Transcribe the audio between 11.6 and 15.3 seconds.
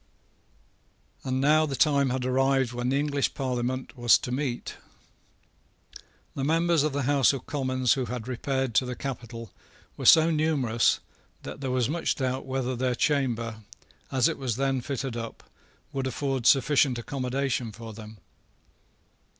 there was much doubt whether their chamber, as it was then fitted